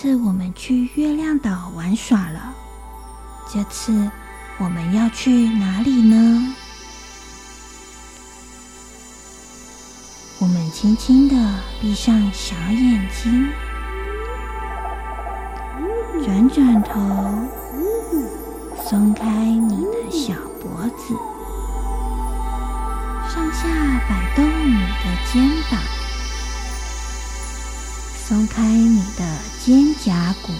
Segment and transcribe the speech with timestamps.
[0.00, 2.54] 次我们去月亮岛玩耍了，
[3.52, 4.08] 这次
[4.58, 6.54] 我们要去哪里呢？
[10.38, 11.34] 我们轻轻的
[11.80, 13.50] 闭上小眼睛，
[16.24, 17.00] 转转头，
[18.88, 20.32] 松开你的小
[20.62, 21.12] 脖子，
[23.34, 23.68] 上下
[24.08, 25.80] 摆动你的肩膀。
[28.28, 29.24] 松开你的
[29.68, 30.50] 肩胛骨。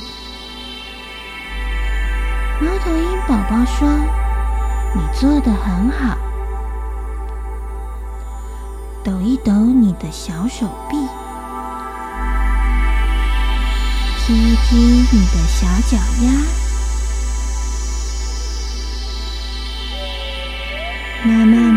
[2.60, 3.88] 猫头鹰宝宝说
[4.94, 6.18] ：“你做得很好。”
[9.02, 10.98] 抖一抖你的小手臂，
[14.18, 16.30] 踢一踢你的小脚丫，
[21.24, 21.67] 妈妈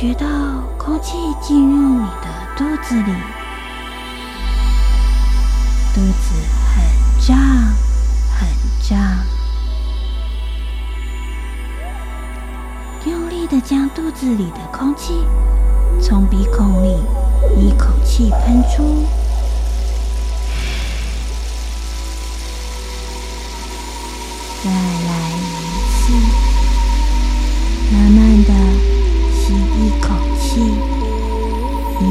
[0.00, 0.28] 觉到
[0.78, 3.12] 空气进入你的肚子里，
[5.92, 6.34] 肚子
[6.72, 6.84] 很
[7.20, 7.36] 胀，
[8.30, 8.48] 很
[8.80, 8.96] 胀。
[13.06, 15.14] 用力的将肚子里的空气
[16.00, 16.96] 从鼻孔里
[17.56, 19.04] 一口气喷出，
[24.62, 25.42] 再来一
[25.90, 26.12] 次，
[27.92, 28.57] 慢慢的。
[30.58, 30.64] 一口气，
[32.00, 32.04] 一、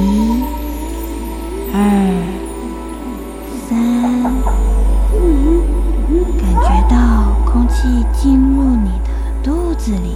[1.73, 1.75] 二、
[3.67, 3.75] 三，
[6.37, 6.95] 感觉到
[7.45, 7.75] 空气
[8.13, 9.09] 进入你的
[9.43, 10.15] 肚子里，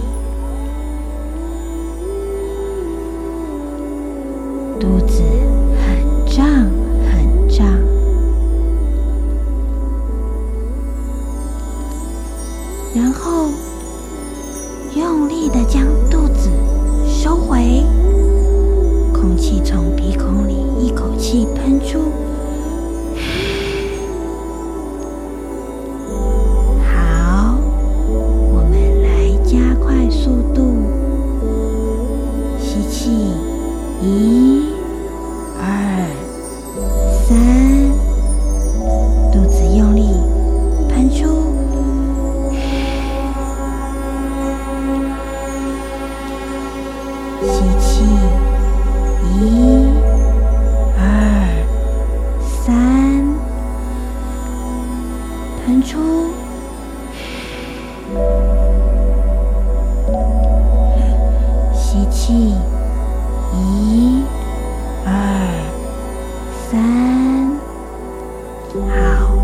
[4.80, 5.22] 肚子
[55.64, 55.98] 弹出。
[61.74, 62.54] 吸气，
[63.54, 64.24] 一、
[65.06, 65.10] 二、
[66.70, 66.80] 三，
[68.88, 69.36] 好，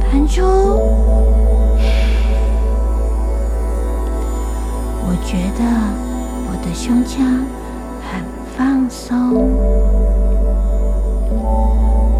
[0.00, 0.42] 弹出。
[5.04, 5.60] 我觉得
[6.48, 7.24] 我的胸腔
[8.02, 8.24] 很
[8.56, 9.50] 放松，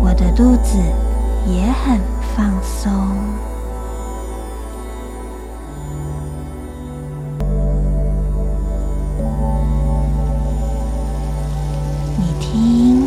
[0.02, 0.78] 我的肚子
[1.46, 2.00] 也很
[2.36, 2.92] 放松。
[12.16, 13.02] 你听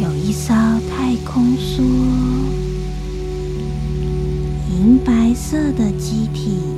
[0.00, 0.54] 有一艘
[0.88, 1.82] 太空梭
[4.70, 6.71] 银白色的机体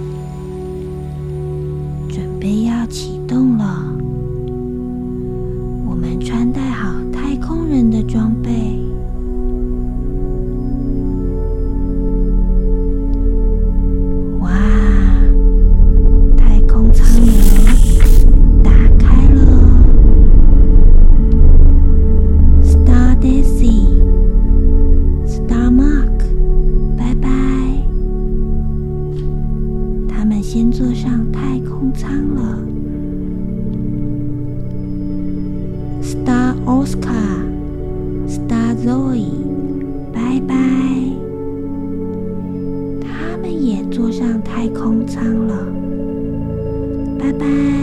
[30.76, 32.58] 坐上太空舱了。
[36.02, 37.46] Star oscar
[38.26, 39.28] star zoe
[40.12, 40.56] 拜拜。
[43.00, 45.64] 他们也坐上太空舱了。
[47.20, 47.73] 拜拜。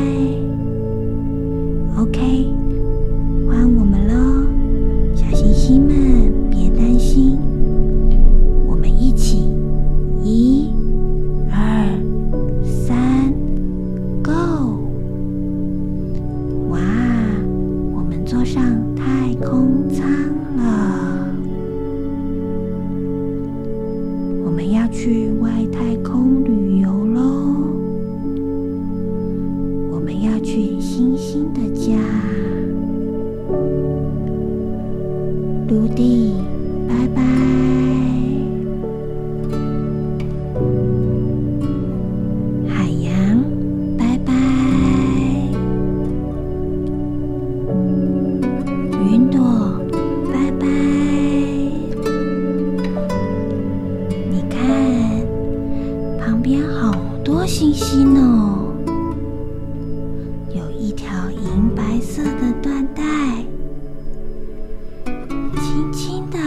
[65.71, 66.37] 轻轻的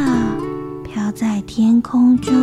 [0.82, 2.34] 飘在天空中，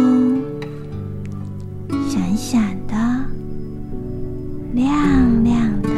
[2.10, 2.96] 闪闪的，
[4.74, 5.90] 亮亮的，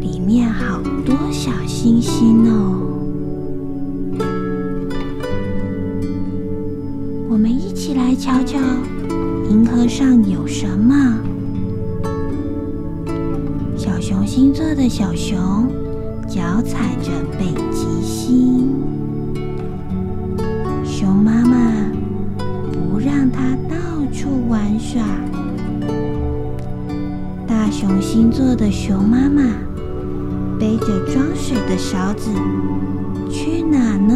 [0.00, 2.80] 里面好多小星星哦。
[7.28, 8.58] 我们一起来瞧瞧，
[9.50, 11.18] 银河上有什么？
[13.76, 15.68] 小熊星座的小熊，
[16.26, 17.52] 脚踩着北。
[18.04, 18.68] 心
[20.84, 21.56] 熊妈妈
[22.70, 23.76] 不让它到
[24.12, 25.02] 处玩耍
[27.46, 29.42] 大熊星座的熊妈妈
[30.60, 32.30] 背着装水的勺子
[33.30, 34.14] 去哪呢？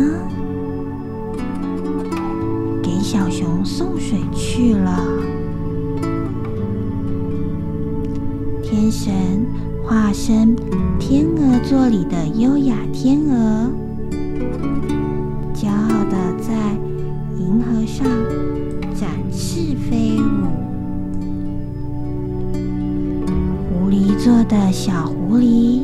[2.83, 5.38] 给小熊送水去了。
[8.71, 9.47] 天神
[9.83, 10.55] 化身
[10.99, 13.73] 天鹅座里的优雅天鹅。
[15.55, 16.53] 骄傲的在
[17.39, 18.07] 银河上
[18.95, 20.51] 展翅飞舞。
[23.71, 25.81] 狐狸座的小狐狸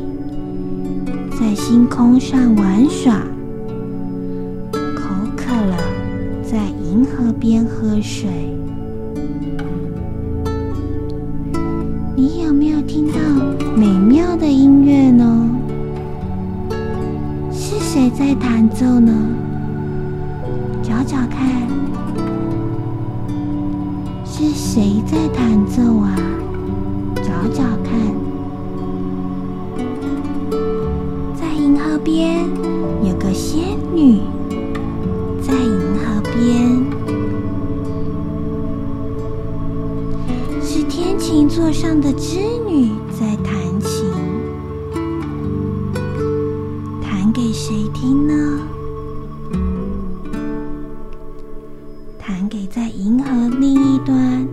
[1.31, 3.19] 在星空上玩耍。
[4.71, 5.75] 口渴了
[6.43, 8.54] 在银河边喝水。
[12.87, 13.19] 听到
[13.75, 15.49] 美妙的音乐呢？
[17.51, 19.34] 是谁在弹奏呢？
[41.65, 42.37] 座上的织
[42.69, 44.05] 女在弹琴。
[47.01, 48.59] 弹给谁听呢？
[52.19, 54.47] 弹给在银河另一端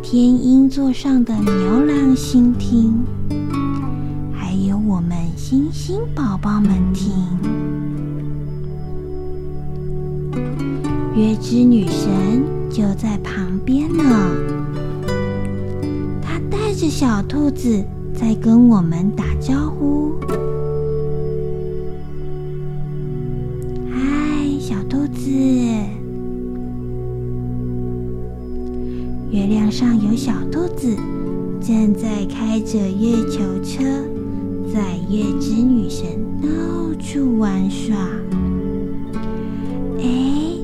[0.00, 3.04] 天鹰座上的牛郎星听。
[4.32, 7.12] 还有我们星星宝宝们听。
[11.16, 14.61] 月之女神就在旁边呢。
[16.82, 17.80] 只小兔子
[18.12, 20.16] 在跟我们打招呼。
[23.88, 25.30] 嗨，小兔子！
[29.30, 30.96] 月亮上有小兔子，
[31.60, 33.84] 正在开着月球车，
[34.74, 36.04] 在月之女神
[36.42, 36.48] 到
[37.00, 37.94] 处玩耍。
[40.00, 40.56] 哎，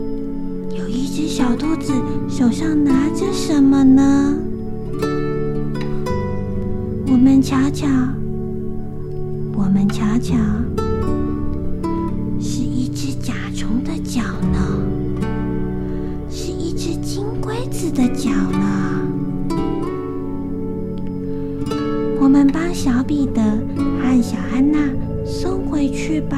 [0.77, 1.93] 有一只小兔子
[2.29, 4.35] 手上拿着什么呢？
[7.41, 7.87] 瞧瞧，
[9.55, 10.35] 我们瞧瞧，
[12.41, 14.21] 是一只甲虫的脚
[14.53, 14.59] 呢，
[16.29, 19.01] 是一只金龟子的脚呢。
[22.21, 24.79] 我们帮小彼得和小安娜
[25.25, 26.37] 送回去吧。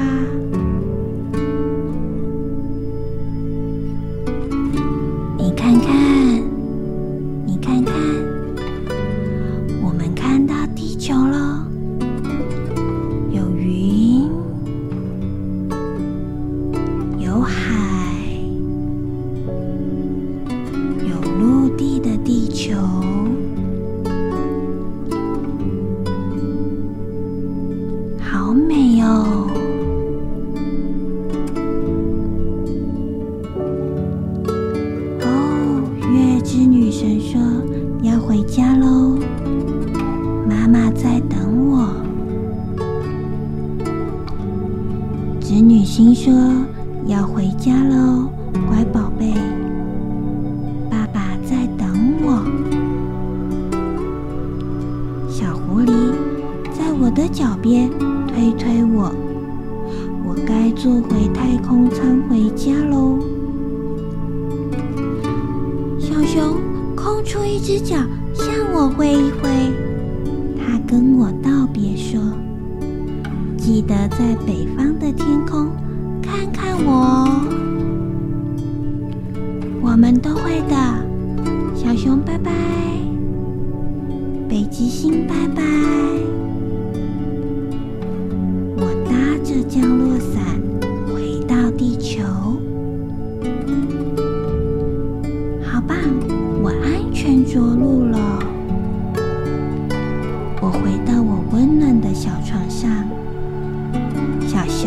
[57.31, 57.89] 脚边
[58.27, 59.09] 推推我，
[60.25, 63.17] 我该坐回太空舱回家喽。
[65.97, 66.59] 小熊
[66.95, 67.95] 空出一只脚
[68.33, 69.49] 向我挥一挥，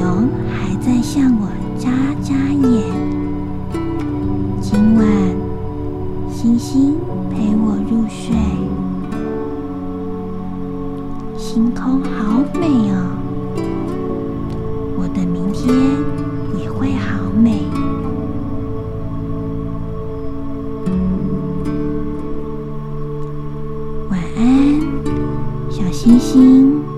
[0.04, 0.28] 小熊。
[0.84, 1.90] 在向我眨
[2.22, 2.84] 眨眼。
[4.60, 5.06] 今晚，
[6.30, 6.98] 星星
[7.30, 8.36] 陪我入睡。
[11.38, 13.16] 星空好美哦，
[14.98, 15.74] 我的明天
[16.60, 17.64] 也会好美。
[24.10, 24.80] 晚安，
[25.70, 26.93] 小星星。